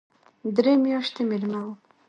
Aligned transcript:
درې 0.55 0.73
میاشتې 0.83 1.21
مېلمه 1.29 1.59
وم. 1.65 1.75